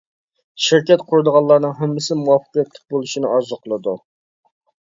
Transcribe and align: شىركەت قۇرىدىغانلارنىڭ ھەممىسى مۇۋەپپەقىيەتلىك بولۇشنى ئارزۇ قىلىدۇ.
شىركەت 0.67 1.03
قۇرىدىغانلارنىڭ 1.11 1.75
ھەممىسى 1.81 2.17
مۇۋەپپەقىيەتلىك 2.21 2.89
بولۇشنى 2.95 3.33
ئارزۇ 3.35 3.61
قىلىدۇ. 3.67 3.95